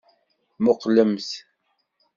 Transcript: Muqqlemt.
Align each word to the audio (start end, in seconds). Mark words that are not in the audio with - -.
Muqqlemt. 0.63 1.29